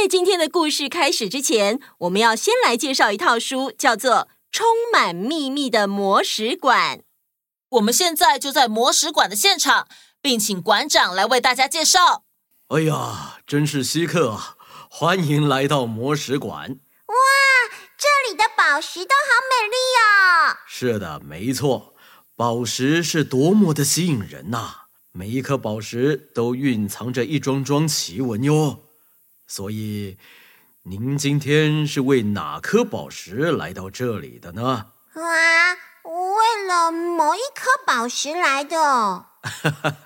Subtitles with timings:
[0.00, 4.12] 在今天的故事开始之前，我们要先来介绍一套书，叫做
[4.50, 6.98] 《充满秘密的魔石馆》。
[7.70, 9.86] 我们现在就在魔石馆的现场，
[10.20, 12.24] 并请馆长来为大家介绍。
[12.68, 14.56] 哎呀，真是稀客啊！
[14.90, 16.70] 欢迎来到魔石馆。
[17.06, 17.14] 哇，
[17.96, 20.58] 这里的宝石都好美丽哦。
[20.66, 21.94] 是的，没错，
[22.34, 24.86] 宝石是多么的吸引人呐、啊！
[25.12, 28.83] 每一颗宝石都蕴藏着一桩桩奇闻哟。
[29.56, 30.18] 所以，
[30.82, 34.90] 您今天是为哪颗宝石来到这里的呢？
[35.12, 39.26] 啊，为了某一颗宝石来的。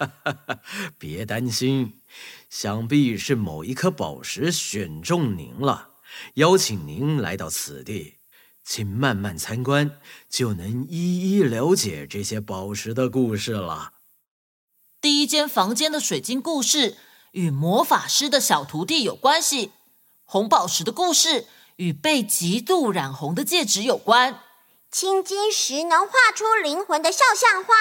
[1.01, 2.03] 别担心。
[2.51, 5.93] 想必是某一颗宝石选中您了，
[6.35, 8.17] 邀请您来到此地，
[8.63, 13.95] 请慢慢参观，就能一一了解这些宝石的故事了。
[15.01, 16.99] 第一间房间的水晶故事
[17.39, 19.71] 与魔法师的小徒弟有关系，
[20.25, 24.41] 红宝石的故事与被极度染红的戒指有关，
[24.91, 27.75] 青金石能画出灵魂的肖像画，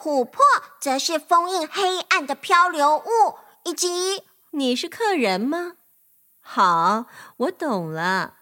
[0.00, 0.40] 琥珀
[0.80, 3.34] 则是封印黑暗的漂流物。
[3.64, 5.72] 以及，你是客人吗？
[6.40, 7.06] 好，
[7.38, 8.34] 我懂了。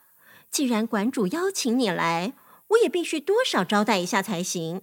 [0.51, 2.35] 既然馆主邀请你来，
[2.69, 4.83] 我也必须多少招待一下才行。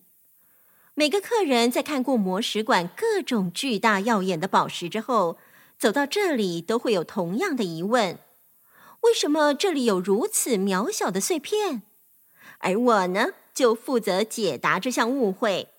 [0.95, 5.37] 每个客人在看过魔石馆各种巨大耀眼的宝石之后，
[5.81, 8.19] 走到这里都会有同样的疑问：
[8.99, 11.81] 为什么这里有如此渺小的碎片？
[12.59, 15.69] 而我呢，就负责解答这项误会。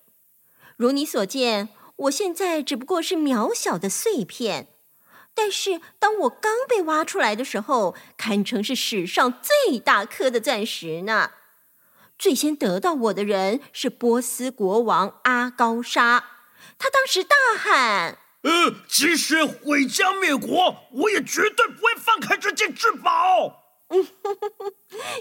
[0.76, 1.68] 如你所见。
[1.96, 4.66] 我现在只不过是渺小的碎片，
[5.34, 11.30] 但是当我刚被挖出来的时候，堪称是史上最大颗的钻石呢。
[12.18, 16.24] 最先得到我的人是波斯国王阿高沙，
[16.76, 24.06] 他当时大喊：“呃，即使毁家灭国，我也绝对不会放开这件至宝。”嗯，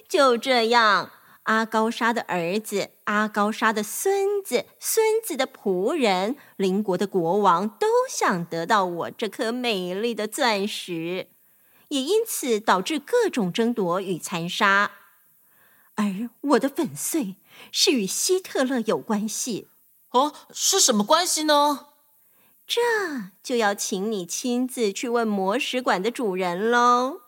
[0.07, 1.11] 就这样。
[1.43, 11.29] 阿高莎的儿子、阿高莎的孙子、孙子的仆人、邻国的国王都想得到我这颗美丽的钻石，
[11.87, 14.91] 也因此导致各种争夺与残杀。
[15.95, 17.37] 而我的粉碎
[17.71, 19.67] 是与希特勒有关系。
[20.11, 21.87] 哦，是什么关系呢？
[22.73, 22.79] 这
[23.43, 27.19] 就要请你亲自去问魔石馆的主人喽。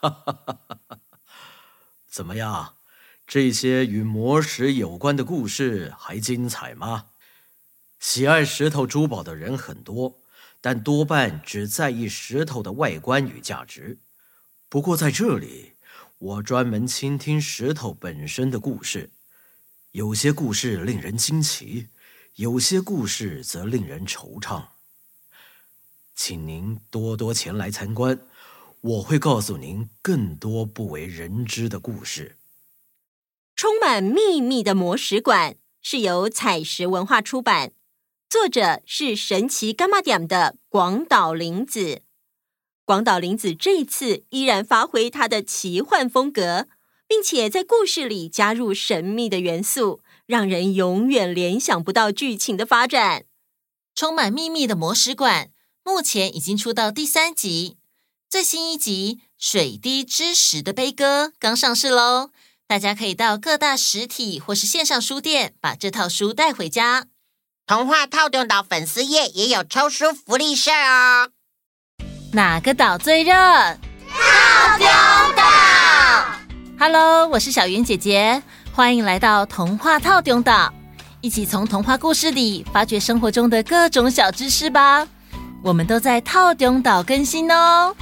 [2.08, 2.76] 怎么样？
[3.26, 7.08] 这些与魔石有关的故事还精彩吗？
[8.00, 10.22] 喜爱石头珠宝的人很多，
[10.62, 13.98] 但多半只在意石头的外观与价值。
[14.70, 15.74] 不过在这里，
[16.16, 19.10] 我专门倾听石头本身的故事。
[19.90, 21.88] 有些故事令人惊奇，
[22.36, 24.64] 有些故事则令人惆怅。
[26.14, 28.20] 请您多多前来参观，
[28.82, 32.36] 我会告诉您更多不为人知的故事。
[33.54, 37.72] 充满秘密的魔石馆是由采石文化出版，
[38.28, 42.02] 作者是神奇伽马点的广岛铃子。
[42.84, 46.68] 广岛铃子这次依然发挥他的奇幻风格，
[47.08, 53.24] 并且在故事里加入神秘的元素，让人永远联想不到剧情的发展。
[53.94, 55.50] 充满秘密的魔石馆
[55.84, 57.76] 目前已经出到第三集，
[58.28, 62.30] 最新一集《水滴之石的悲歌》刚上市喽。
[62.66, 67.06] 大家可以到各大实体或是线上书店把这套书带回家。
[67.64, 71.30] 童话套用岛粉丝页也有抽书福利社哦。
[72.32, 73.32] 哪个岛最热？
[73.32, 74.86] 套中
[75.36, 75.44] 岛。
[76.78, 78.42] Hello，我是小云姐姐，
[78.76, 80.70] 欢迎来到童话套中岛，
[81.22, 85.08] 一起从童话故事里发掘生活中的各种小知识吧。
[85.64, 87.96] 我们都在套中岛更新哦。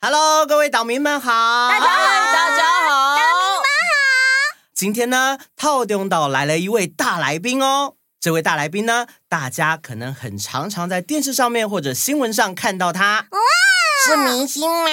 [0.00, 1.68] Hello，各位岛民们好！
[1.70, 3.62] 大家好，大家好，岛民们好！
[4.74, 7.94] 今天呢，套中岛来了一位大来宾哦。
[8.18, 13.28] 这位大来宾呢，大家可能很常常在电视上面或者新闻上看到他。
[13.30, 13.38] 哇，
[14.04, 14.88] 是明星吗？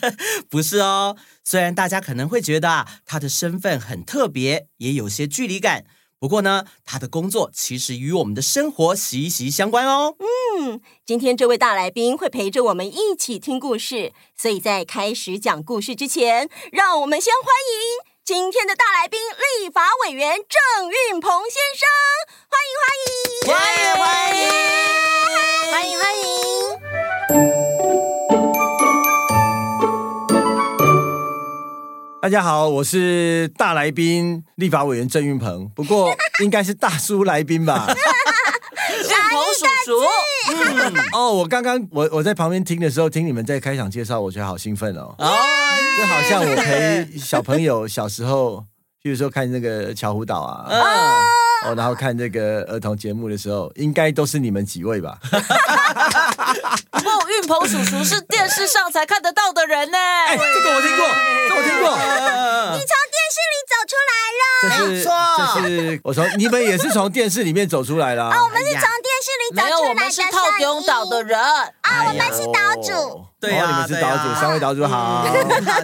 [0.50, 1.16] 不是哦。
[1.44, 5.84] 虽然大家可能会觉得啊，他的身份很特别，也有些距离感。
[6.18, 10.16] 不过呢，他的工作其实与我们的生活息息相关哦。
[10.58, 19.20] 嗯，今天这位大来宾会陪着我们一起听故事，所以在开始讲故事之前，让我们先欢迎今天的大来宾——
[19.60, 21.86] 立法委员郑运鹏先生，
[22.48, 24.06] 欢迎欢迎，欢迎欢
[24.36, 24.40] 迎，
[25.70, 26.02] 欢迎欢
[27.92, 27.95] 迎。
[32.26, 36.12] 大家好，我是大来宾立法委员郑运鹏，不过
[36.42, 37.86] 应该是大叔来宾吧？
[38.98, 45.14] 运鹏叔叔，哦，我刚刚我我在旁边听的时候，听你们在开场介绍，我觉得好兴奋哦。
[45.18, 45.30] 啊，
[45.96, 48.64] 就好像我陪小朋友小时候，
[49.00, 50.66] 比如说看那个巧虎岛啊，
[51.64, 55.16] 哦，然后看这个儿童节目的时候，应该都是你们几位吧？
[57.42, 59.98] 不过运鹏叔叔是电视上才看得到的人呢。
[59.98, 61.06] 哎，这个我听过，
[61.48, 61.90] 这个我听过。
[62.72, 64.42] 你从电视里走出来了。
[64.62, 65.04] 这是，
[65.36, 68.30] 这是我从你们也是从电视里面走出来了。
[68.30, 68.88] 啊，我们是从电
[69.22, 69.64] 视里走出来的。
[69.64, 71.38] 没有，我们是套丁岛的人。
[71.38, 73.26] 啊，我们是岛主。
[73.38, 75.26] 对呀，你们是岛主，三位岛主好。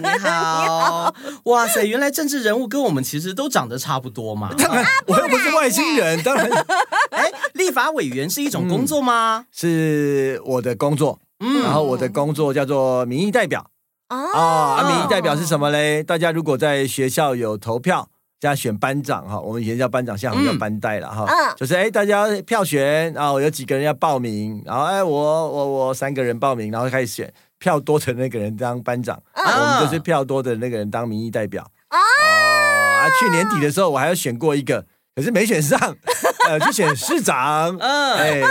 [0.01, 1.13] 你好，
[1.45, 4.49] 哇塞，原来政治人物跟我们其实都长得差不多嘛。
[4.57, 6.49] 当然，我又不是外星人，当然。
[7.11, 9.45] 哎，立法委员是一种工作吗？
[9.51, 11.19] 是我的工作。
[11.43, 13.69] 嗯，然后我的工作叫做民意代表。
[14.09, 16.01] 哦，啊，民意代表是什么嘞？
[16.01, 18.07] 大家如果在学校有投票。
[18.39, 21.23] 加选班长哈，我们以前叫班长，现在我们叫班代了哈。
[21.25, 31.63] 嗯，就是哎，大家票选，然后有几个人要报名，然后哎，我我我三个人报名，然后开始选，票多的那个人当班长，我们就是票多的那个人当民意代表。
[31.89, 35.77] 哦，啊，去年底的时候我还有选过一个，可是没选上，
[36.49, 37.75] 呃，去选市长。
[37.79, 38.41] 嗯，哎，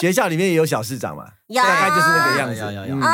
[0.00, 1.24] 学校里面也有小市长嘛，
[1.54, 3.06] 大概就是那个样子。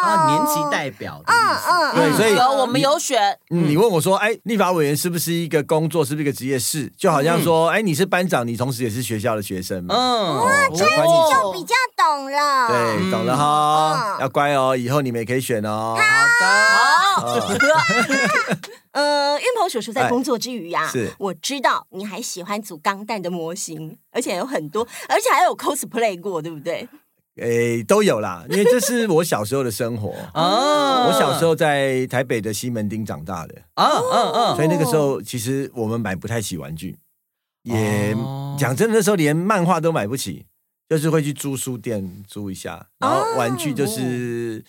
[0.00, 3.36] 啊，年级代表的意思，嗯嗯，对，所以有我们有选。
[3.48, 6.56] 你问我说，哎，立法委员是不是一个工作，是不是一个职业？
[6.56, 9.96] 是，就好像说，哎，你是班长，你同时也是学校的学生嘛。
[9.96, 12.68] 嗯，哇，这样就比较懂了。
[12.68, 15.96] 对，懂了哈，要乖哦，以后你们也可以选哦。
[15.96, 16.46] 好的，
[17.20, 17.48] 好。
[18.92, 26.88] 呃，运鹏叔叔在工作之余呀，是，我知道你还喜欢组钢弹的模型，而且有很多，而且还有 cosplay 过，对不对？
[27.36, 31.06] 诶，都有啦，因为这是我小时候的生活 哦。
[31.06, 36.98] 我小时候在台北的西门町长大的啊，嗯嗯，所以那个时候其实我们买不太起玩具，
[37.62, 38.12] 也
[38.58, 40.46] 讲真的，那时候连漫画都买不起，
[40.88, 44.64] 就是会去租书店租一下，然后玩具就是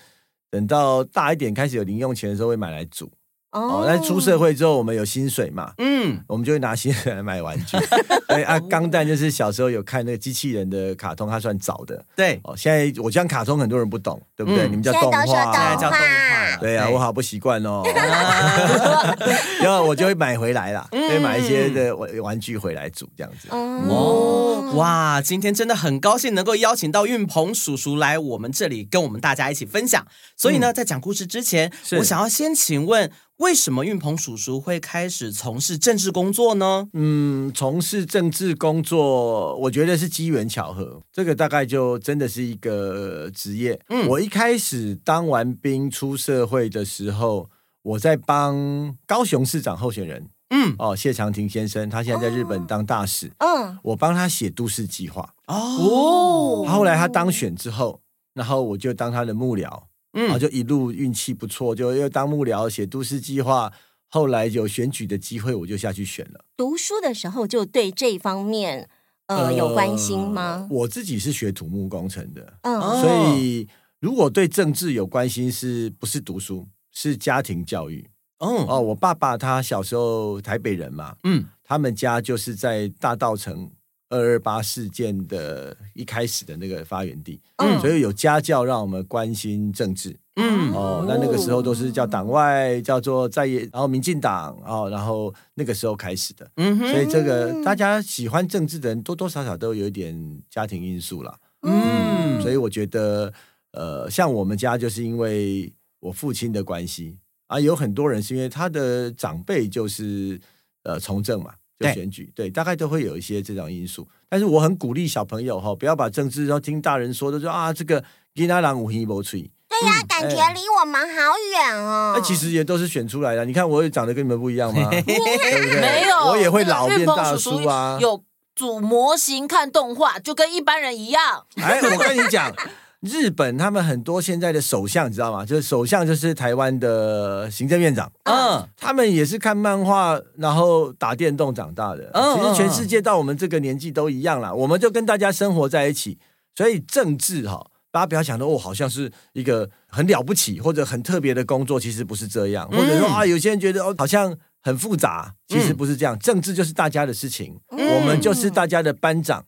[0.49, 3.11] 等到大一点开始有零用钱的时候会买来煮。
[3.51, 5.73] 哦，那出社会之后，我们有薪水嘛？
[5.79, 7.77] 嗯，我们就会拿薪水来买玩具。
[8.29, 12.05] 对啊，钢弹就是小时候有看那个机器人的卡通，它算早的。
[12.15, 14.67] 对，哦，现在我讲卡通很多人不懂，对不对？
[14.67, 16.57] 你们叫动画，现在叫动画。
[16.59, 17.81] 对啊，我好不习惯哦。
[19.61, 23.47] 然后我就会买回来啦，会买一些的玩玩具回来组这样子。
[23.49, 30.05] 哦，哇，今天真的很高兴能够邀请到运鹏叔叔来我们这里跟我们大家一起分享。
[30.37, 33.11] 所以呢，在讲故事之前，我想要先请问。
[33.39, 36.89] 为什么运鹏叔叔会开始从事政治工作呢？
[36.91, 41.01] 嗯，从事政治工作，我觉得是机缘巧合。
[41.11, 43.79] 这个大概就真的是一个职业。
[43.87, 47.49] 嗯，我一开始当完兵出社会的时候，
[47.81, 55.33] 我在帮高雄市长候选人，嗯，哦，谢长廷先生，他现在在日本当大使，嗯，我帮他写都市计划。
[55.47, 58.01] 哦，后来他当选之后，
[58.33, 59.83] 然后我就当他的幕僚。
[60.13, 63.71] 嗯，然后就一路运气不错，就又当幕僚写都市计划，
[64.07, 66.45] 后来有选举的机会，我就下去选了。
[66.57, 68.89] 读书的时候就对这方面
[69.27, 70.67] 呃，呃有关心吗？
[70.71, 73.67] 我自己是学土木工程的，嗯，所以
[73.99, 76.67] 如果对政治有关心，是不是读书？
[76.91, 78.09] 是家庭教育。
[78.39, 83.69] 哦哦，我爸爸他小时候台北人嘛，嗯，他们家就是在大稻埕。
[84.09, 103.31] 二二八事件的一开始的那个发源地，嗯，所以有家教让我们关心政治，嗯，哦，那那个时候都是叫党外，叫做在野，然后民进党，哦，然后那个时候开始的，嗯，所以这个大家喜欢政治的人多多少少都有一点家庭因素啦，嗯，所以我觉得，
[103.71, 107.17] 呃，像我们家就是因为我父亲的关系。
[107.49, 110.39] 啊，有很多人是因为他的长辈就是
[110.83, 111.51] 呃从政嘛。
[111.79, 114.07] 就选举，对，对，大概都会有一些这种因素。
[114.27, 118.03] 但是我很鼓励小朋友哈，不要把政治都听大人说的，说啊，这个
[118.35, 119.49] 给他让五黑不吹。
[119.69, 121.21] 对呀、啊，嗯、感觉离我们好
[121.51, 122.13] 远哦。
[122.15, 123.45] 那、欸、其实也都是选出来的。
[123.45, 124.89] 你看我也长得跟你们不一样吗？
[124.91, 125.79] 对不对？
[125.79, 127.97] 没有，我也会老变大叔啊。
[128.01, 128.21] 有
[128.55, 131.45] 组模型看动画，就跟一般人一样。
[131.55, 132.53] 哎，我跟你讲。
[133.01, 135.45] 日本他们很多现在的首相，你知道吗？
[135.45, 142.09] 就是首相就是台湾的行政院长，嗯，他们也是看漫画，然后打电动长大的。
[142.13, 146.17] 嗯，其实全世界到我们这个年纪都一样啦，我们就跟大家生活在一起。
[146.55, 152.69] 所以政治哈，大家不要想到哦，好像是一个很了不起或者很特别的工作，其实不是这样。
[152.69, 156.19] 或者说啊，有些人觉得哦，好像很复杂，其实不是这样。
[156.19, 159.45] 政治就是大家的事情，我们就是大家的班长。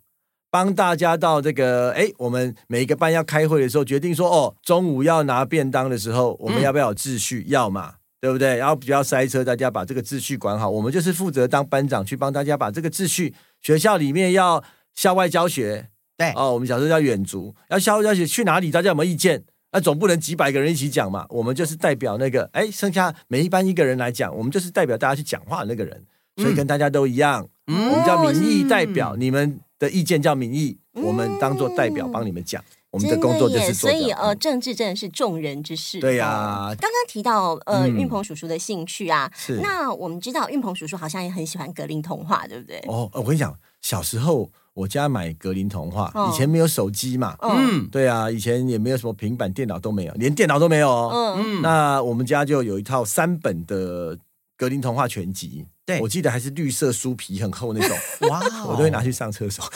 [0.51, 7.45] 帮大家到这个，哎，我们每一个班要开会的时候，决定说，哦，中午要拿便当的时候，我们要不要有秩序？
[7.47, 8.57] 要嘛，对不对？
[8.57, 10.69] 然后不要塞车，大家把这个秩序管好。
[10.69, 13.33] 我们就是负责当班长，去帮大家把这个秩序。
[13.61, 14.61] 学校里面要
[14.93, 18.69] 校外教学，对哦，我们小时候叫远足，要校外教学去哪里？
[18.69, 19.43] 大家有没有意见？
[19.71, 21.25] 那总不能几百个人一起讲嘛。
[21.29, 26.03] 我们就是代表那个，哎，剩下每一班一个人来讲，我们就是代表大家去讲话的那个人，
[26.35, 27.47] 所以跟大家都一样。
[27.67, 32.63] 嗯、我们叫民意代表，嗯、你们的意见叫民意，嗯、我们当做代表帮你们讲。
[32.91, 35.97] 我们的工作就是做，所以呃，政治真的是众人之事。
[36.01, 39.61] 对呀、啊，刚刚提到呃，运鹏叔叔的兴趣啊，是。
[39.61, 42.83] 那我们知道运鹏叔叔好像也很喜欢格林童话，对不对？
[42.87, 51.37] 哦，我跟你讲，小时候我家买格林童话，以前没有手机嘛，嗯，对啊，以前也没有什么平板电脑都没有，连电脑都没有哦。
[51.39, 54.19] 嗯，那我们家就有一套三本的
[54.57, 57.97] 格林童话全集，对，我记得还是绿色书皮很厚那种，
[58.29, 59.63] 哇，我都会拿去上厕所。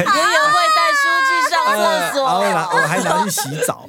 [0.00, 3.88] 也有会带书去上厕所，然后拿我还拿去洗澡，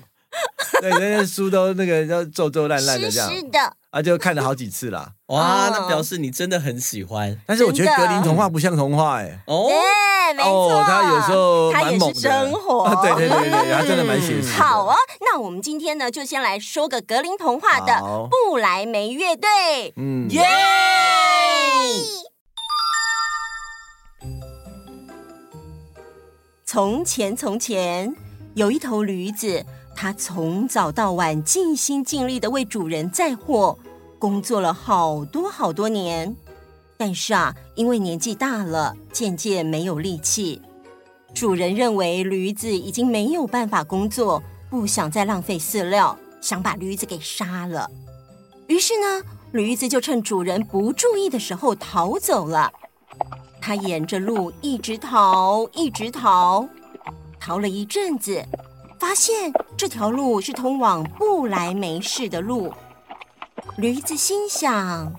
[0.82, 3.60] 对，那些书都那个要皱皱烂烂的这样，是的，
[3.92, 5.12] 啊，就看了好几次啦。
[5.28, 7.40] 哇，那表示你真的很喜欢。
[7.46, 9.70] 但是我觉得格林童话不像童话，哎，哦，
[10.36, 14.52] 没错，他有时候他也是生活，对对对对，他真的蛮写实。
[14.54, 20.42] 好啊，那我们今天呢，就先来说个格林童话的布莱梅乐队，嗯，耶。
[26.66, 28.16] 从前，从前
[28.56, 29.66] 有一头驴子，
[30.02, 33.78] 它从早到晚尽心尽力的为主人载货，
[34.18, 36.36] 工作了好多好多年。
[36.98, 40.60] 但是啊，因为年纪大了，渐渐没有力气。
[41.36, 44.42] 主人认为驴子已经没有办法工作，
[44.72, 47.88] 不想再浪费饲料，想把驴子给杀了。
[48.66, 52.74] 于是呢，驴子就趁主人不注意的时候逃走了。
[53.62, 56.68] 他沿着路一直逃，一直逃，
[57.40, 58.44] 逃了一阵子，
[59.02, 62.72] 发现这条路是通往布莱梅市的路。
[63.78, 65.12] 驴子心想：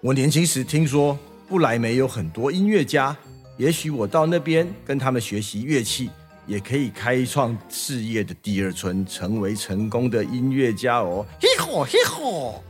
[0.00, 3.14] 我年轻时听说布莱梅有很多音乐家，
[3.58, 6.08] 也许我到那边跟他们学习乐器，
[6.46, 11.22] 也可以开创事业的第二春，成为成功的音乐家哦！
[11.38, 12.64] 嘿吼嘿吼！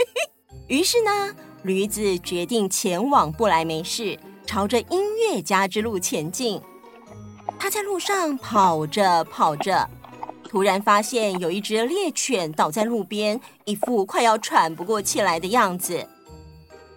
[0.68, 4.18] 于是呢，驴子决定前往布莱梅市。
[4.44, 6.60] 朝着音乐家之路前进，
[7.58, 9.88] 他在路上跑着跑着，
[10.52, 16.06] 突然发现有一只猎犬倒在路边，一副快要喘不过气来的样子。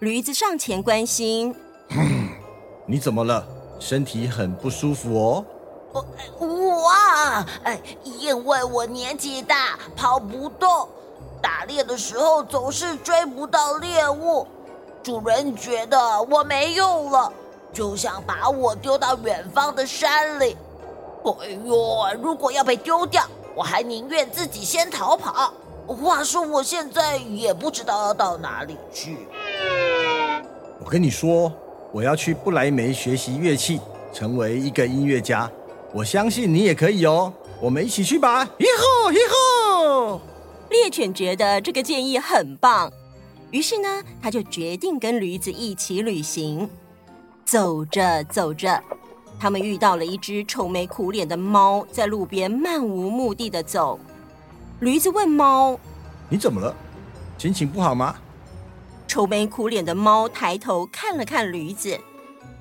[0.00, 1.54] 驴子上前关心
[2.84, 3.48] ：“你怎么了？
[3.80, 5.44] 身体很不舒服哦。
[6.38, 10.86] ”“我我啊，哎，因为我年纪大，跑不动，
[11.40, 14.46] 打猎的时候总是追不到猎物。”
[15.02, 17.32] 主人觉得我没用了，
[17.72, 20.54] 就想把我丢到远方的山里。
[21.40, 23.24] 哎呦，如果要被丢掉，
[23.56, 25.52] 我还宁愿自己先逃跑。
[25.86, 29.16] 话说，我现在也不知道要到哪里去。
[30.84, 31.50] 我跟你说，
[31.90, 33.80] 我要去不来梅学习乐器，
[34.12, 35.50] 成为一个音乐家。
[35.92, 38.44] 我相信你也可以哦，我们一起去吧！
[38.58, 40.20] 以后，以后。
[40.68, 42.92] 猎犬觉得这个建议很棒。
[43.52, 46.68] 于是呢，他就决定跟驴子一起旅行。
[47.44, 48.82] 走着走着，
[49.38, 53.98] 他们遇到了一只愁眉苦脸的猫，在路边漫无目的的走。
[54.80, 55.78] 驴子问猫
[56.28, 56.74] ：“你怎么了？
[57.38, 58.16] 心情不好吗？”
[59.06, 62.00] 愁眉苦脸的猫抬头看了看驴子，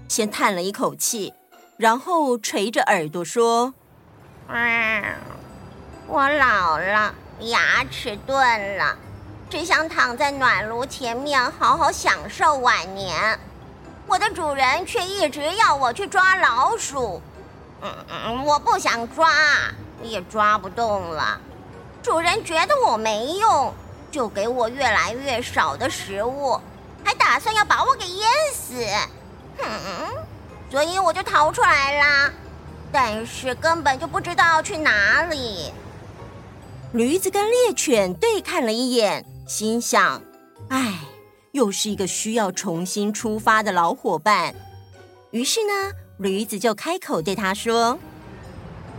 [0.08, 1.34] 先叹了一口气，
[1.78, 3.74] 然后垂着耳朵说
[4.48, 5.04] ：“嗯，
[6.08, 8.98] 我老了，牙齿钝了。”
[9.50, 13.40] 只想躺在暖炉前面好好享受晚年，
[14.08, 17.22] 我的主人却一直要我去抓老鼠。
[17.82, 19.30] 嗯嗯，我不想抓，
[20.02, 21.40] 也抓不动了。
[22.02, 23.74] 主人觉得我没用，
[24.12, 26.60] 就给我越来越少的食物，
[27.04, 28.76] 还打算要把我给淹死。
[29.60, 30.08] 嗯，
[30.70, 32.34] 所以我就逃出来了，
[32.92, 35.74] 但是根本就不知道去哪里。
[36.94, 39.26] 驴子跟猎犬对看了一眼。
[39.48, 40.24] 心想
[40.70, 40.96] ：“哎，
[41.56, 44.54] 又是一个需要重新出发的老伙伴。”
[45.32, 47.98] 于是呢，驴子就开口对他说：“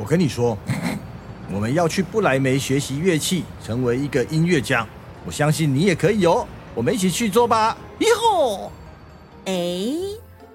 [0.01, 0.57] 我跟你说，
[1.53, 4.87] 我们要去不来梅学习乐器，成为一个音乐家。
[5.27, 8.73] 我相信你也可以哦，我们一起去做吧。”以后，
[9.45, 9.53] 哎，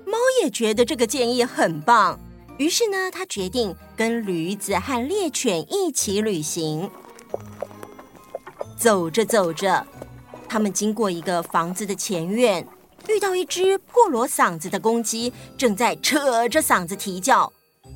[0.06, 2.20] 猫也觉得这个建议很棒，
[2.58, 6.90] 于是呢，他决定跟驴子和猎犬一起旅行。
[8.76, 9.86] 走着走着，
[10.52, 12.68] 他们经过一个房子的前院，
[13.08, 17.50] 遇到一只破锣嗓子的公鸡，正在扯着嗓子啼叫。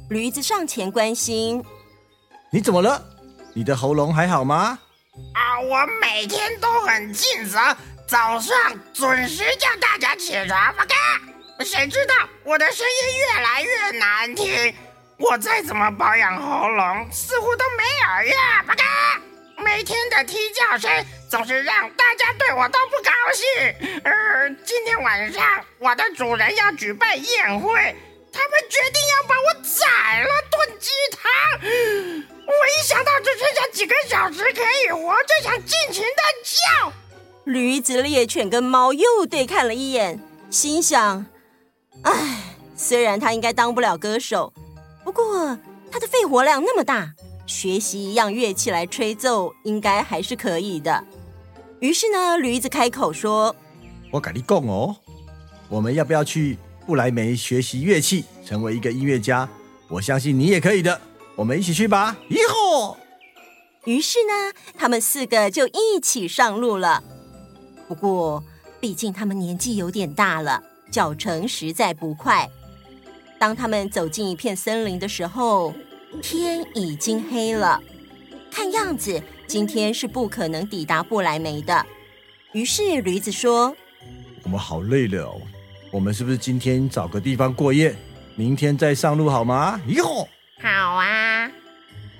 [0.09, 1.61] 驴子上前关心
[2.53, 3.03] ：“你怎么了？
[3.53, 4.79] 你的喉咙还好吗
[5.35, 7.59] ？”“啊，我每天都很尽责，
[8.07, 8.55] 早上
[8.93, 12.13] 准时叫大家起床，OK？” 谁知道
[12.45, 14.73] 我的声音越来越难听，
[15.17, 17.83] 我再怎么保养喉咙，似乎都没
[18.23, 18.37] 有用。
[18.65, 18.83] 八嘎！
[19.57, 20.89] 每天的啼叫声
[21.29, 24.01] 总是让大家对我都不高兴。
[24.03, 25.43] 呃，今天晚上
[25.79, 27.95] 我的主人要举办宴会，
[28.31, 31.21] 他们决定要把我宰了炖鸡汤。
[32.47, 36.93] 我一想到只剩下几个小时可以活，就想尽情的叫。
[37.45, 40.19] 驴子、猎犬跟猫又对看了一眼，
[40.49, 41.25] 心想。
[42.03, 42.11] 唉，
[42.75, 44.53] 虽然他应该当不了歌手，
[45.03, 45.57] 不过
[45.91, 47.13] 他的肺活量那么大，
[47.45, 51.03] 学习一样乐器来吹奏，应该还是可以的。
[51.79, 53.55] 于是呢，驴子开口说
[54.11, 54.95] ：“我跟你讲哦，
[55.69, 59.47] 我们要不要去不来梅学习乐器，成为一个音乐家？
[59.89, 60.99] 我相信你也可以的，
[61.35, 62.97] 我们一起去吧！”以后，
[63.85, 67.03] 于是呢，他们四个就一起上路了。
[67.87, 68.43] 不过，
[68.79, 70.63] 毕竟他们年纪有点大了。
[70.91, 72.49] 脚程实在不快。
[73.37, 75.73] 当他们走进一片森林的时候，
[76.21, 77.81] 天已经黑了。
[78.51, 81.85] 看样子，今天是不可能抵达不来梅的。
[82.53, 83.75] 于是驴子说
[84.43, 85.41] ：“我们好累了哦，
[85.91, 87.95] 我们是不是今天找个地方过夜，
[88.35, 90.27] 明天再上路好吗？”哟，
[90.61, 91.51] 好啊。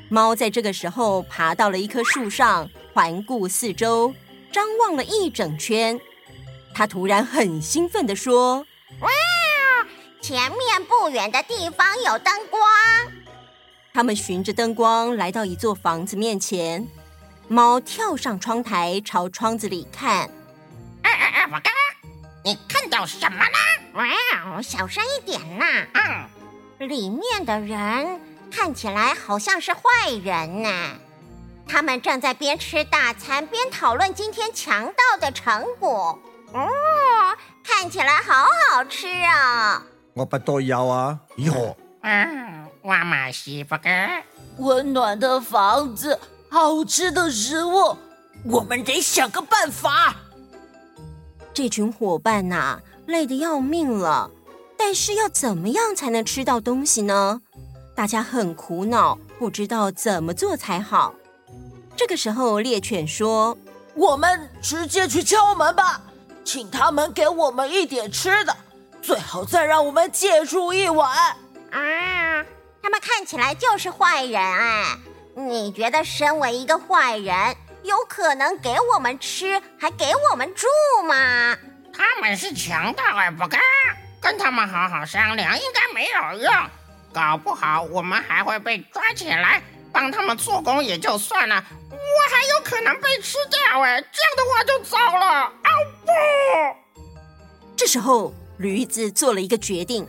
[0.09, 4.13] 猫在这个时候爬到了一棵树上，环顾四周，
[4.51, 5.99] 张望了一整圈。
[6.73, 8.67] 它突然很兴奋地说
[8.99, 9.09] ：“哇，
[10.21, 12.61] 前面不远的地方有灯光。”
[13.95, 16.85] 他们循着灯光来到一座房子面前，
[17.47, 20.29] 猫跳上窗台，朝窗子里看。
[21.03, 22.11] 哎哎哎，我刚刚，
[22.43, 23.57] 你看到什么呢？
[23.93, 25.65] 哇，小声一点呐。
[25.93, 28.19] 嗯，里面的人
[28.51, 30.69] 看起来好像是坏人呢。
[31.65, 36.19] 他们正在边吃大餐边讨论今天强盗的成果。
[36.51, 36.67] 哦，
[37.63, 39.81] 看起来好好吃啊！
[40.13, 41.77] 我不多要啊，哟。
[42.01, 43.89] 嗯，我买西服哥。
[44.59, 46.19] 温暖的房子，
[46.51, 47.97] 好吃的食物，
[48.43, 50.15] 我们得想个办法。
[51.51, 54.29] 这群伙伴呐、啊，累得要命了，
[54.77, 57.41] 但是要怎么样才能吃到东西呢？
[57.95, 61.15] 大家很苦恼，不知道怎么做才好。
[61.95, 63.57] 这个时候，猎犬说
[63.95, 65.99] ：“我们直接去敲门吧。”
[66.45, 68.55] 请他们给我们一点吃的，
[69.01, 71.35] 最好再让我们借住一晚。
[71.71, 72.45] 啊，
[72.85, 74.95] 他们看起来就是坏人哎！
[75.33, 80.67] 你觉得身为一个坏人，有可能给我们吃，还给我们住
[81.03, 81.57] 吗？
[81.91, 83.59] 他们是强盗哎，不干
[84.21, 86.53] 跟他们好好商量，应该没有用。
[87.11, 89.63] 搞不好我们还会被抓起来。
[89.91, 91.55] 帮他们做工也就算了，
[91.89, 91.95] 我
[92.29, 93.99] 还有可能被吃掉哎！
[93.99, 95.25] 这样的话就糟了。
[95.25, 95.51] 啊
[96.05, 96.99] 不！
[97.75, 100.07] 这时候，驴子做了一个决定。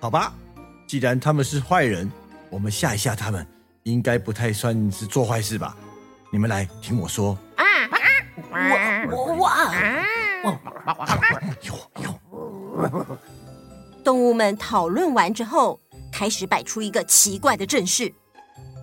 [0.00, 0.32] 好吧，
[0.88, 2.10] 既然他们是坏人，
[2.48, 3.46] 我们吓一吓他们，
[3.82, 5.76] 应该不太算是做坏事吧？
[6.32, 7.38] 你们来听我说。
[7.56, 7.64] 啊
[8.54, 9.06] 啊！
[9.10, 9.70] 我我哇！
[14.02, 15.78] 动物们讨论完之后，
[16.10, 18.10] 开始摆出一个奇怪的阵势。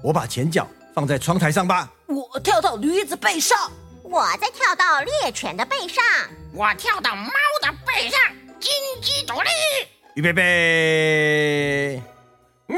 [0.04, 1.91] 我把前脚放在窗台上吧。
[2.06, 3.58] 我跳到驴子背上。
[4.04, 6.04] 我再跳到猎犬的背上。
[6.54, 7.32] 我跳到猫
[7.63, 8.20] 的背上。
[8.60, 9.50] 金鸡独立。
[10.15, 12.01] 预备备。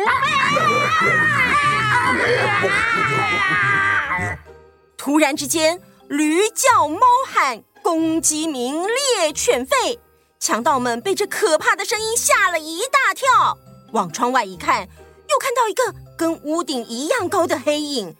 [4.97, 9.99] 突然之间，驴叫猫喊，公鸡鸣，猎犬吠。
[10.39, 13.55] 强盗们被这可怕的声音吓了一大跳，
[13.93, 15.93] 往窗外一看，又看到一个。
[16.17, 18.15] 跟屋顶一样高的黑影，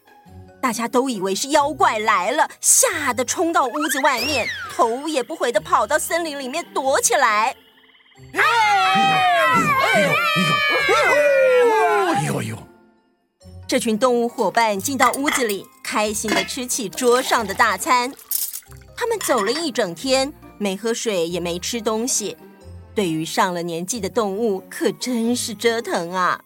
[0.61, 7.55] 大家都以为是妖怪来了，吓得冲到屋子外面，头也不回的跑到森林里面躲起来。
[8.33, 10.01] 哎呦哎
[12.25, 12.57] 呦哎呦！
[13.67, 18.11] 这群动物伙伴进到屋子里，开心的吃起桌上的大餐。
[18.95, 22.35] 他们走了一整天，没喝水也没吃东西。
[22.95, 26.41] 对于上了年纪的动物，可真是折腾啊！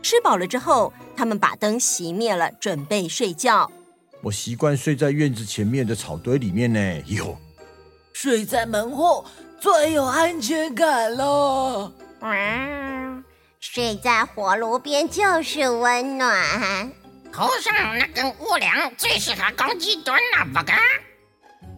[0.00, 3.70] 吃饱了之后，他们把灯熄灭了，准备睡觉。
[4.22, 7.02] 我习惯睡在院子前面的草堆里面呢。
[7.08, 7.36] 哟，
[8.14, 9.26] 睡在门后
[9.60, 11.92] 最有安全感了。
[12.20, 13.24] 哇，
[13.60, 16.90] 睡在火炉边就是温暖。
[17.32, 20.78] 头上那根屋梁最适合公鸡蹲了，不该。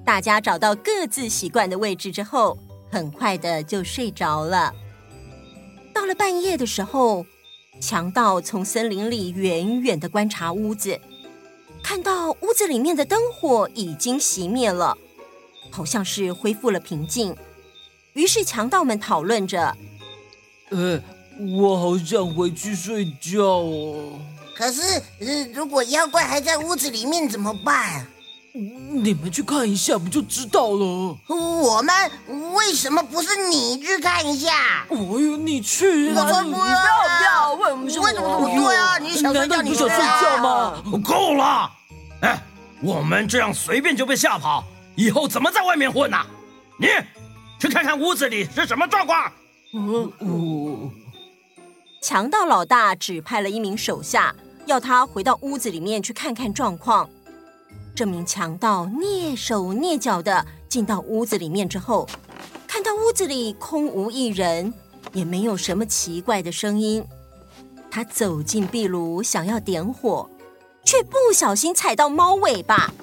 [0.04, 2.56] 大家找到各自习惯的位置之后，
[2.90, 4.72] 很快的就睡着了。
[5.92, 7.24] 到了半夜的时候。
[7.82, 11.00] 强盗从森林里远远的观察屋子，
[11.82, 14.98] 看到屋子里面的灯火已经熄灭了，
[15.70, 17.34] 好像是恢复了平静。
[18.20, 19.74] 于于是强盗们讨论着
[20.68, 21.00] ：“呃，
[21.56, 24.18] 我好想回去睡觉哦。
[24.54, 24.82] 可是，
[25.20, 28.06] 呃，如果妖怪还在屋子里面怎么办？”
[28.52, 31.16] 你们去看一下不就知道了？
[31.28, 34.84] 我们为什么不是你去看一下？
[34.90, 36.22] 哎呦，你去啊！
[36.22, 37.52] 我说不要，不要！
[37.54, 38.04] 为什么？
[38.04, 38.98] 为什么不对啊？
[38.98, 40.82] 你想睡觉，你想睡觉吗？
[41.02, 41.70] 够了！
[42.20, 42.42] 哎，
[42.82, 46.18] 我们这样随便就被吓跑，以后怎么在外面混呢？
[46.76, 46.88] 你
[47.60, 49.30] 去看看屋子里是什么状况。
[49.74, 50.90] 嗯哦。
[52.02, 57.08] 强盗老大指派了一名手下，要他回到屋子里面去看看状况。
[57.94, 62.08] 这名强盗蹑手蹑脚的进到屋子里面之后，
[62.66, 64.72] 看到屋子里空无一人，
[65.12, 67.04] 也没有什么奇怪的声音。
[67.90, 70.30] 他走进壁炉，想要点火，
[70.82, 72.94] 却不小心踩到猫尾巴。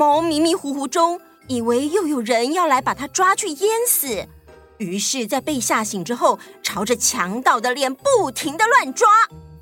[0.00, 4.26] 猫迷迷糊糊中，以为又有人要来把它抓去淹死，
[4.78, 9.06] 于是，在被吓醒之后，朝着强盗的脸不停的乱抓。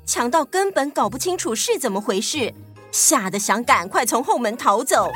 [0.05, 2.53] 强盗根本搞不清楚是怎么回事，
[2.89, 5.11] 吓得想赶快从后门逃走，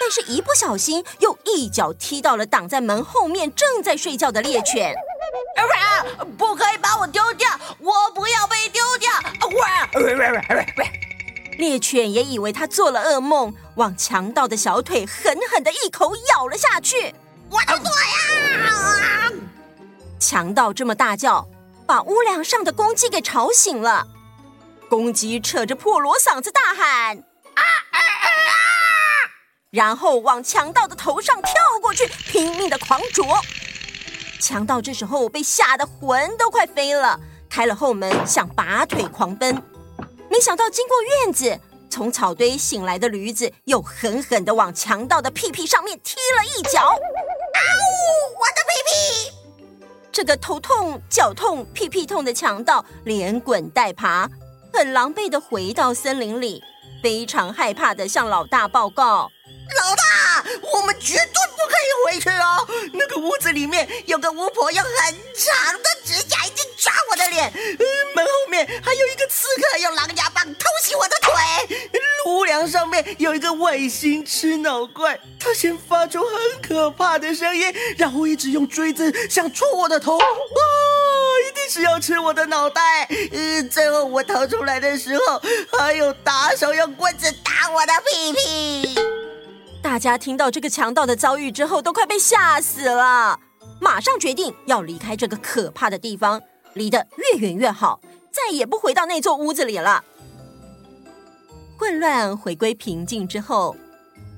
[0.00, 4.92] 但是一不小心又一脚踢到了挡在门后面正在睡觉的猎犬。
[5.54, 6.04] 啊
[6.36, 9.12] 不可以把我丢掉，我不要被丢掉！
[9.12, 9.88] 啊！
[9.94, 11.11] 喂喂喂喂喂
[11.62, 17.14] 猎犬也以为他做了噩梦，往强盗的小腿狠狠的一口咬了下去。
[17.48, 17.86] 我的腿
[18.66, 19.30] 啊！
[20.18, 21.46] 强盗这么大叫。
[21.86, 24.06] 把屋梁上的公鸡给吵醒了，
[24.88, 27.18] 公鸡扯着破锣嗓子大喊
[27.54, 28.26] ：“啊啊啊！”
[29.70, 33.24] 然后往强盗的头上跳过去，拼命的狂啄。
[34.40, 37.20] 强盗这时候被吓得魂都快飞了，
[37.50, 39.62] 开了后门想拔腿狂奔，
[40.32, 46.86] 没想到经过院子，从草堆醒来的驴子又狠狠的往强盗的屁屁上面踢了一脚。
[46.86, 47.92] 啊呜！
[48.40, 49.82] 我的屁屁！
[50.10, 54.26] 这个头痛、脚痛、屁屁痛的强盗连滚带爬，
[54.72, 56.64] 很狼狈地回到森林里，
[57.02, 59.30] 非常害怕地向老大报告
[59.76, 62.66] ：“老大，我们绝对不可以回去哦！
[62.94, 66.38] 那个屋子里面有个巫婆，用很长的指甲
[66.82, 67.52] 抓我的脸，
[68.12, 71.32] 门后面还有一个刺客用狼牙棒偷袭我的腿。”
[72.26, 80.24] 屋梁上面有一个外星吃脑怪，他先发出很可怕的声音，然后一直用锥子想戳我的头，啊，
[81.48, 83.06] 一定是要吃我的脑袋。
[83.30, 85.40] 呃，最后我逃出来的时候，
[85.78, 88.98] 还有打手用棍子打我的屁屁。
[89.80, 93.38] 大家听到这个强盗的遭遇之后，都快被吓死了，
[93.80, 96.40] 马上决定要离开这个可怕的地方，
[96.74, 100.04] 离得越远越好，再也不回到那座屋子里了。
[101.78, 103.76] 混乱回归平静之后，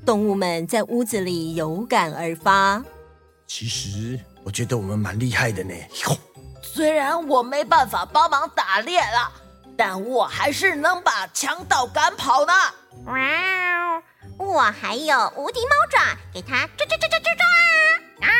[0.06, 2.82] 动物们在屋子里有感而发。
[3.46, 5.74] 其实我觉得我们蛮厉害的呢。
[6.62, 9.30] 虽然我没办法帮忙打猎了，
[9.76, 12.52] 但我还是能把强盗赶跑呢。
[13.06, 14.02] 哇哦！
[14.38, 18.26] 我还有无敌猫爪，给它抓抓抓抓抓抓！
[18.26, 18.30] 啊，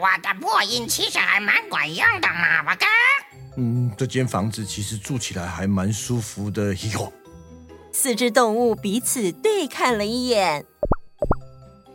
[0.00, 2.86] 我的破音其实还蛮管用的嘛，我哥。
[3.56, 6.74] 嗯，这间房子其实住起来还蛮舒服的。
[6.74, 7.12] 哟。
[7.92, 10.64] 四只动物彼此对看了一眼，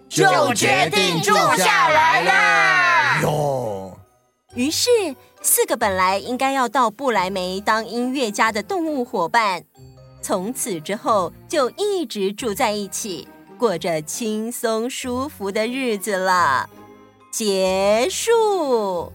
[0.08, 3.22] 就决定住下来啦。
[3.22, 4.00] 哟！
[4.56, 4.90] 于是，
[5.42, 9.66] 四个本来应该要到不来梅当音乐家的动物伙伴，
[10.22, 16.70] 从此之后就一直住在一起，过着轻松舒服的日子了。
[17.30, 19.12] 结束。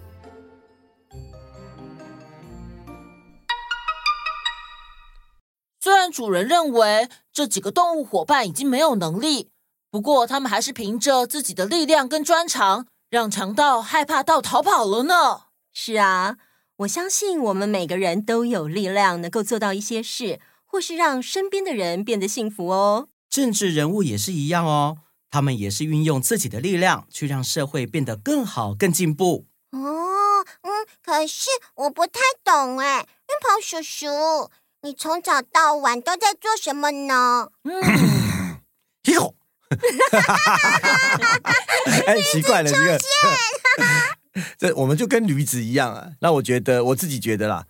[5.84, 9.50] 虽然主人认为这几个动物伙伴已经没有能力，
[9.90, 15.42] 不过他们还是凭着自己的力量跟专长，让强盗害怕到逃跑了呢。
[15.74, 16.38] 是啊，
[16.76, 23.08] 我相信我们每个人都有力量，能够做到一些事，或是让身边的人变得幸福哦。
[23.28, 24.96] 政治人物也是一样哦，
[25.30, 29.44] 他们也是运用自己的力量去让社会变得更好、更进步。
[29.72, 30.70] 哦，嗯，
[31.02, 34.50] 可是我不太懂哎，云鹏叔叔。
[34.84, 37.48] 你从早到晚都在做什么呢？
[37.64, 37.72] 嗯，
[39.14, 39.34] 哟，
[42.06, 43.00] 哎，奇怪了， 这个，
[44.58, 46.08] 这我们就跟驴子一样啊。
[46.20, 47.64] 那我觉得，我自己觉得啦，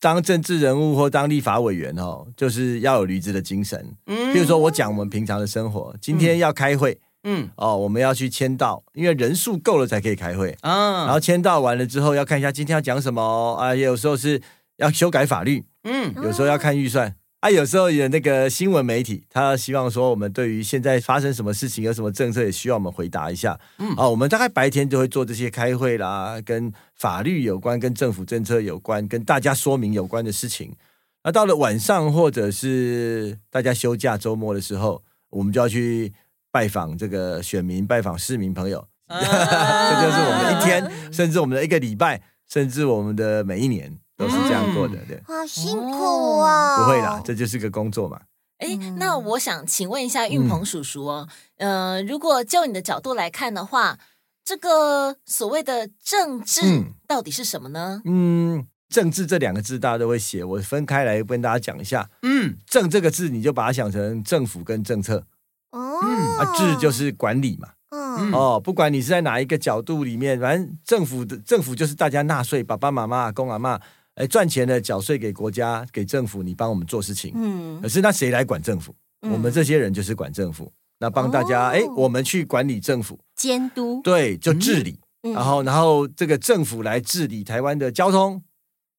[0.00, 3.94] 当政治人物或当立法委员哦，就是要有驴子的精神。
[4.06, 11.04] 嗯，比如说我讲我们平常的生活，今天要开会，嗯，哦，我们要去签到，因为人数够了才可以开会啊。
[11.04, 14.42] 然后签到完了之后，要看一下今天要讲什么啊，也有时候是
[14.78, 15.64] 要修改法律。
[15.86, 23.58] 嗯，有时候要看预算啊，有时候有那个新闻媒体，他希望说我们对于现在发生什么事情，有什么政策，也需要我们回答一下。
[23.78, 30.74] 嗯，啊，我们大概白天就会做这些开会啦，跟法律有关、跟政府政策有关、跟大家说明有关的事情。
[31.22, 36.12] 那到了晚上或者是大家休假周末的时候，我们就要去
[36.50, 38.86] 拜访这个选民、拜访市民朋友。
[39.06, 43.96] 啊、这就是我们一天，甚至我们的一个礼拜，甚至我们的每一年。
[44.16, 45.22] 都是这样过的，对。
[45.26, 46.76] 好辛苦哦！
[46.78, 48.20] 不会啦，这就是个工作嘛。
[48.58, 53.98] 哎，那我想请问一下运鹏叔叔哦，嗯、呃，如果就你的角度来看的话，
[54.42, 58.00] 这个所谓的政治到底是什么呢？
[58.06, 62.08] 嗯，政治这两个字大家都会写，我分开来跟大家讲一下。
[62.22, 65.26] 嗯，政这个字你就把它想成政府跟政策。
[65.72, 67.68] 哦，嗯，啊，治就是管理嘛。
[67.90, 73.78] 嗯、哦，不管你是在哪一个角度里面，反正政府的政府就是大家纳税，爸爸妈妈、公阿嬷。
[74.16, 77.32] 哎，赚钱的缴税给国家、给政府，你帮我们做事情。
[77.34, 78.94] 嗯，可是那谁来管政府？
[79.22, 84.98] 嗯、我们这些人就是管政府，那帮大家哎、哦，我们去管理政府，监督，对，就治理。
[85.22, 88.42] 嗯、然后，然后这个政府来治理台湾的交通，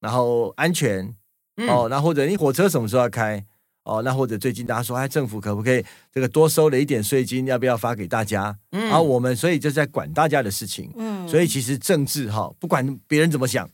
[0.02, 1.16] 然后安全。
[1.58, 3.44] 嗯、哦，那或者你火车什么时候要开？
[3.86, 7.48] 哦，那或者最近大家说，哎，政府可不可以这个多收了一点税金？
[7.48, 8.56] 要不要发给大家？
[8.72, 10.92] 嗯，然后我们所以就在管大家的事情。
[10.96, 13.68] 嗯，所以其实政治哈，不管别人怎么想。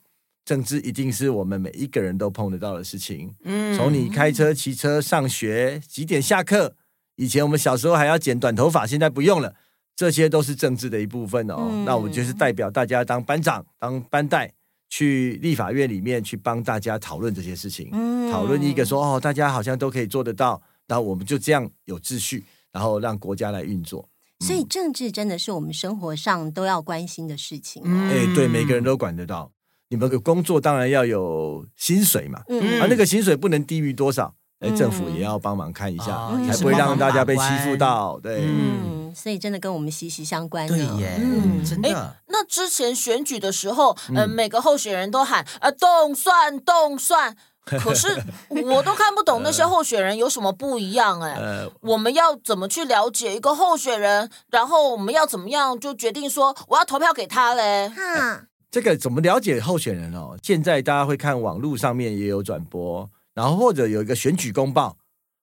[0.45, 3.34] 政治一定是我们每一个人都碰得到的事情。
[3.43, 6.75] 嗯，从你开车、骑车上学，几点下课？
[7.15, 9.56] 以前我们小时候还要剪短头发，现在不用了。
[9.95, 11.69] 这些都是政治的一部分哦。
[11.71, 14.51] 嗯、那我就是代表大家当班长、当班带，
[14.89, 17.89] 去立法院里面去帮大家讨论这些事情。
[17.91, 24.10] 嗯，讨论一个说哦，大家好像都可以做得到，然后我们就这样有秩序，然后让国家来运作。
[24.39, 27.84] 所以政治真的是我们生活上都要关心的事情。
[28.10, 29.51] 哎，对，每个人都管得到。
[29.93, 34.34] 你们的工作当然要有薪水嘛，嗯，啊，那个薪水不能低于多少？
[34.60, 38.19] 哎，政府也要帮忙看一下，才不会让大家被欺负到。
[38.19, 40.67] 对，嗯，所以真的跟我们息息相关。
[40.67, 42.15] 对耶，嗯，真的。
[42.29, 51.38] 那之前选举的时候，嗯，每个候选人都喊啊，动算动算， 可是我都看不懂那些候选人有什么不一样哎。
[51.82, 54.32] 我们要怎么去了解一个候选人？
[54.49, 57.89] 然后我们要怎么样就决定说我要投票给他嘞？
[57.89, 58.45] 哈。
[58.73, 60.36] 这个怎么了解候选人哦？
[60.41, 64.97] 现在大家会看网络上面也有转播，然后或者有一个选举公报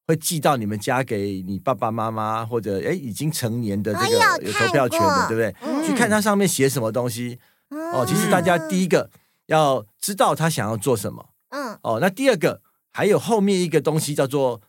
[0.08, 5.54] 会寄到你们家给你爸爸妈妈或者哎已经成年的这个有投票权的，对不对？
[5.62, 7.38] 嗯、去看他上面写什么东西
[7.68, 8.04] 哦。
[8.04, 9.08] 其实大家第一个
[9.46, 11.98] 要知道他想要做什么，嗯哦。
[12.00, 14.60] 那第二个还有后面一个东西叫做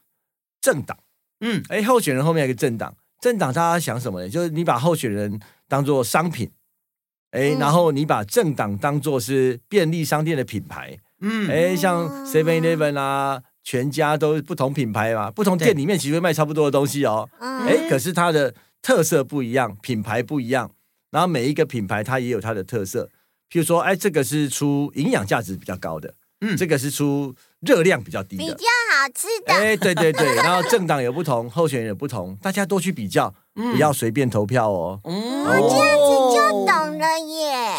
[0.61, 0.95] 政党，
[1.39, 4.29] 嗯，哎，候选人后面有一个政党，政党大家想什么呢？
[4.29, 6.51] 就是你把候选人当做商品。
[7.31, 20.71] 哎，然后你把政党当做是便利商店的品牌，嗯，哎，像 Seven Eleven 啊、全家都是不同品牌嘛，不同店里面其实会卖差不多的东西哦，哎，可是它的特色不一样，品牌不一样，
[21.11, 23.05] 然后每一个品牌它也有它的特色，
[23.49, 35.11] 譬如说，哎，这个是出营养价值比较高的，嗯，这个是出热量比较低的，比较好吃的，哎，对对对，然后政党有不同，候选人有不同，大家多去比较，不要随便投票哦，哦，
[35.69, 36.81] 这样子就懂。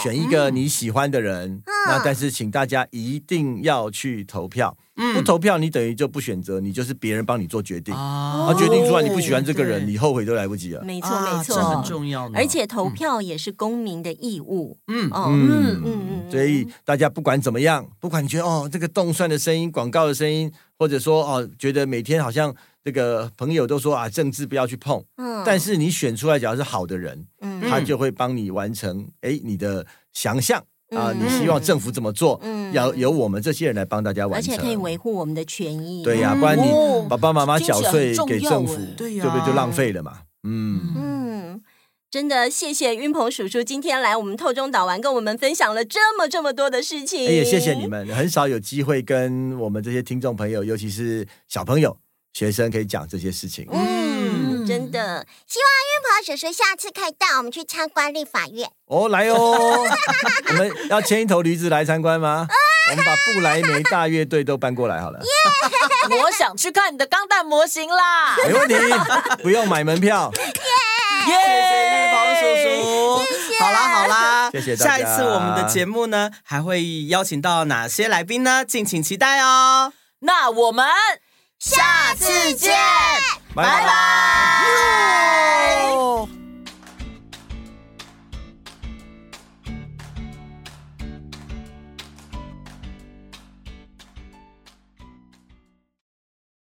[0.02, 4.76] 选一个你喜欢的人，嗯、那但是请大家一定要去投票。
[4.96, 7.94] 嗯、不投票，你等于就不选择，你就是别人帮你做决定。
[7.94, 10.82] 啊，决定出来你不喜欢这个人，你后悔都来不及了。
[10.82, 12.30] 没错，没错，这很重要。
[12.34, 14.76] 而且投票也是公民的义务。
[14.88, 25.04] 嗯嗯嗯嗯，所以大家不管怎么样，不管你觉得哦，这个动算的声音、广告的声音，或者说哦，觉得每天好像这个朋友都说啊，政治不要去碰。
[25.16, 30.64] 嗯，但是你选出来只要是好的人，嗯，他就会帮你完成哎你的想象。
[30.94, 31.10] 啊！
[31.18, 32.38] 你希望政府怎么做？
[32.42, 36.04] 嗯，要由我们这些人来帮大家完成，而且可以维护我们的权益。
[36.04, 36.70] 对呀，不然你
[37.08, 39.46] 爸爸妈妈缴税给政府，对不对？
[39.46, 40.18] 就浪费了嘛。
[40.42, 41.62] 嗯嗯，
[42.10, 47.24] 真的谢谢云鹏叔叔今天来我们透中岛玩，跟我们分享了这么这么多的事情。
[47.24, 51.96] 也谢谢你们，很少有机会跟我们这些听众朋友，尤其是小朋友、
[52.32, 53.66] 学生，可以讲这些事情。
[53.70, 58.70] 嗯，真的，希望运鹏叔叔下次可以带我们去参观立法院。
[58.86, 59.36] 哦，来哦！
[60.48, 62.46] 我们要牵一头驴子来参观吗？
[62.90, 65.20] 我们把布莱梅大乐队都搬过来好了。
[66.22, 68.36] 我想去看你的钢弹模型啦！
[68.46, 68.74] 没问题，
[69.42, 70.32] 不用买门票。
[70.34, 70.44] 耶！
[71.24, 71.32] 谢
[71.68, 73.62] 谢运鹏叔叔。
[73.62, 74.90] 好啦好啦，谢谢大家。
[74.90, 78.64] 下一次我们的节目呢，还会邀请到哪些来宾呢？
[78.64, 79.92] 敬请期待哦。
[80.20, 80.86] 那我们
[81.62, 82.74] 下次见
[83.54, 85.31] 拜拜。